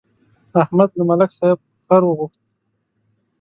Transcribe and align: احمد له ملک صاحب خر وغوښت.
احمد 0.61 0.89
له 0.97 1.03
ملک 1.09 1.29
صاحب 1.39 1.59
خر 1.85 2.01
وغوښت. 2.05 2.41